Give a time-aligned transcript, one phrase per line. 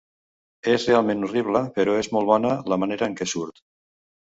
[0.71, 3.65] És realment horrible, però és molt bona la manera en què surt.